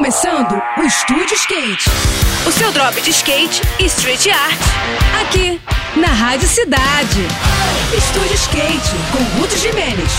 começando 0.00 0.58
o 0.78 0.82
Estúdio 0.82 1.34
Skate. 1.34 1.90
O 2.48 2.50
seu 2.50 2.72
drop 2.72 2.98
de 3.02 3.10
skate 3.10 3.60
e 3.78 3.84
street 3.84 4.28
art. 4.28 4.58
Aqui, 5.20 5.60
na 5.94 6.06
Rádio 6.06 6.48
Cidade. 6.48 7.20
Estúdio 7.94 8.34
Skate, 8.34 8.96
com 9.12 9.38
Ruth 9.38 9.58
Jimenez. 9.58 10.10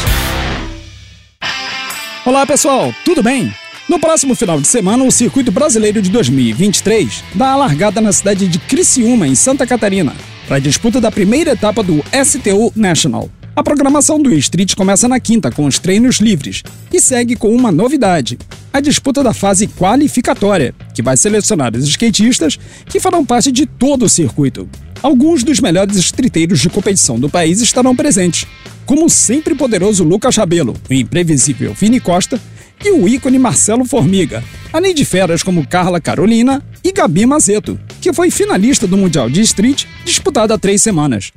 Olá 2.23 2.45
pessoal, 2.45 2.93
tudo 3.03 3.23
bem? 3.23 3.51
No 3.89 3.99
próximo 3.99 4.35
final 4.35 4.61
de 4.61 4.67
semana, 4.67 5.03
o 5.03 5.11
Circuito 5.11 5.51
Brasileiro 5.51 5.99
de 5.99 6.11
2023 6.11 7.23
dá 7.33 7.53
a 7.53 7.55
largada 7.55 7.99
na 7.99 8.11
cidade 8.11 8.47
de 8.47 8.59
Criciúma, 8.59 9.27
em 9.27 9.33
Santa 9.33 9.65
Catarina, 9.65 10.13
para 10.47 10.57
a 10.57 10.59
disputa 10.59 11.01
da 11.01 11.09
primeira 11.09 11.53
etapa 11.53 11.81
do 11.81 12.03
STU 12.23 12.71
National. 12.75 13.31
A 13.53 13.61
programação 13.63 14.21
do 14.21 14.31
Street 14.33 14.75
começa 14.75 15.09
na 15.09 15.19
quinta 15.19 15.51
com 15.51 15.65
os 15.65 15.77
treinos 15.77 16.17
livres 16.17 16.63
e 16.93 17.01
segue 17.01 17.35
com 17.35 17.53
uma 17.53 17.71
novidade: 17.71 18.37
a 18.73 18.79
disputa 18.79 19.23
da 19.23 19.33
fase 19.33 19.67
qualificatória, 19.67 20.73
que 20.93 21.01
vai 21.01 21.17
selecionar 21.17 21.75
os 21.75 21.87
skatistas 21.87 22.57
que 22.85 22.99
farão 22.99 23.25
parte 23.25 23.51
de 23.51 23.65
todo 23.65 24.05
o 24.05 24.09
circuito. 24.09 24.69
Alguns 25.01 25.43
dos 25.43 25.59
melhores 25.59 25.97
estriteiros 25.97 26.59
de 26.59 26.69
competição 26.69 27.19
do 27.19 27.29
país 27.29 27.59
estarão 27.59 27.95
presentes, 27.95 28.45
como 28.85 29.05
o 29.05 29.09
sempre 29.09 29.55
poderoso 29.55 30.03
Lucas 30.03 30.35
Rabelo, 30.35 30.75
o 30.89 30.93
imprevisível 30.93 31.73
Vini 31.73 31.99
Costa 31.99 32.39
e 32.83 32.91
o 32.91 33.07
ícone 33.07 33.39
Marcelo 33.39 33.85
Formiga, 33.85 34.43
além 34.71 34.93
de 34.93 35.05
feras 35.05 35.43
como 35.43 35.65
Carla 35.67 35.99
Carolina 35.99 36.63
e 36.83 36.91
Gabi 36.91 37.25
Mazeto, 37.25 37.79
que 37.99 38.13
foi 38.13 38.31
finalista 38.31 38.87
do 38.87 38.97
Mundial 38.97 39.29
de 39.29 39.41
Street 39.41 39.85
disputado 40.05 40.53
há 40.53 40.57
três 40.57 40.81
semanas. 40.81 41.31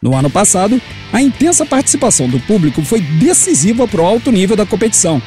No 0.00 0.14
ano 0.14 0.30
passado, 0.30 0.80
a 1.12 1.22
intensa 1.22 1.64
participação 1.64 2.28
do 2.28 2.38
público 2.40 2.82
foi 2.82 3.00
decisiva 3.00 3.88
para 3.88 4.02
o 4.02 4.04
alto 4.04 4.30
nível 4.30 4.54
da 4.56 4.66
competição, 4.66 5.20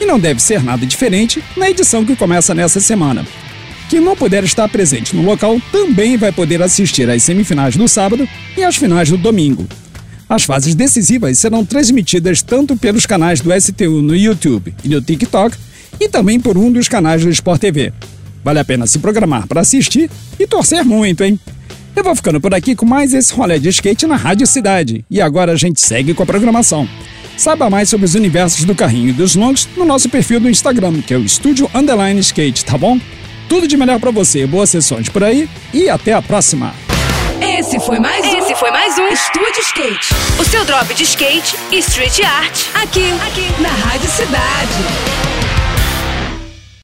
e 0.00 0.04
não 0.04 0.18
deve 0.18 0.40
ser 0.40 0.62
nada 0.62 0.84
diferente 0.86 1.42
na 1.56 1.70
edição 1.70 2.04
que 2.04 2.16
começa 2.16 2.54
nessa 2.54 2.80
semana. 2.80 3.26
Quem 3.88 4.00
não 4.00 4.16
puder 4.16 4.42
estar 4.44 4.68
presente 4.68 5.14
no 5.14 5.22
local 5.22 5.60
também 5.70 6.16
vai 6.16 6.32
poder 6.32 6.62
assistir 6.62 7.08
às 7.08 7.22
semifinais 7.22 7.76
do 7.76 7.86
sábado 7.86 8.28
e 8.56 8.64
às 8.64 8.76
finais 8.76 9.10
do 9.10 9.16
domingo. 9.16 9.66
As 10.28 10.44
fases 10.44 10.74
decisivas 10.74 11.38
serão 11.38 11.64
transmitidas 11.64 12.42
tanto 12.42 12.76
pelos 12.76 13.06
canais 13.06 13.40
do 13.40 13.50
STU 13.60 14.02
no 14.02 14.16
YouTube 14.16 14.74
e 14.82 14.88
no 14.88 15.00
TikTok 15.00 15.56
e 16.00 16.08
também 16.08 16.40
por 16.40 16.56
um 16.56 16.72
dos 16.72 16.88
canais 16.88 17.22
do 17.22 17.30
Sport 17.30 17.60
TV. 17.60 17.92
Vale 18.42 18.58
a 18.58 18.64
pena 18.64 18.86
se 18.86 18.98
programar 18.98 19.46
para 19.46 19.60
assistir 19.60 20.10
e 20.38 20.46
torcer 20.46 20.84
muito, 20.84 21.22
hein? 21.22 21.38
Eu 21.94 22.02
vou 22.02 22.16
ficando 22.16 22.40
por 22.40 22.52
aqui 22.52 22.74
com 22.74 22.84
mais 22.84 23.14
esse 23.14 23.32
rolê 23.32 23.58
de 23.58 23.68
skate 23.68 24.06
na 24.06 24.16
Rádio 24.16 24.46
Cidade. 24.46 25.04
E 25.08 25.20
agora 25.20 25.52
a 25.52 25.56
gente 25.56 25.80
segue 25.80 26.12
com 26.12 26.24
a 26.24 26.26
programação. 26.26 26.88
Saiba 27.36 27.68
mais 27.68 27.88
sobre 27.88 28.06
os 28.06 28.14
universos 28.14 28.64
do 28.64 28.74
carrinho 28.74 29.08
e 29.08 29.12
dos 29.12 29.34
longs 29.34 29.68
no 29.76 29.84
nosso 29.84 30.08
perfil 30.08 30.40
do 30.40 30.48
Instagram, 30.48 31.02
que 31.02 31.12
é 31.12 31.16
o 31.16 31.24
Estúdio 31.24 31.70
Underline 31.74 32.20
Skate, 32.20 32.64
tá 32.64 32.78
bom? 32.78 32.98
Tudo 33.48 33.66
de 33.66 33.76
melhor 33.76 33.98
para 33.98 34.10
você, 34.10 34.46
boas 34.46 34.70
sessões 34.70 35.08
por 35.08 35.22
aí 35.22 35.48
e 35.72 35.88
até 35.88 36.12
a 36.12 36.22
próxima. 36.22 36.74
Esse 37.40 37.78
foi 37.80 37.98
mais 37.98 38.24
um. 38.24 38.38
Esse 38.38 38.54
foi 38.54 38.70
mais 38.70 38.98
um 38.98 39.06
Estúdio 39.08 39.60
Skate. 39.60 40.14
O 40.38 40.44
seu 40.44 40.64
drop 40.64 40.92
de 40.94 41.02
skate 41.02 41.56
e 41.70 41.78
street 41.78 42.20
art. 42.20 42.66
Aqui, 42.74 43.12
aqui, 43.26 43.62
na 43.62 43.68
Rádio 43.68 44.10
Cidade. 44.10 45.13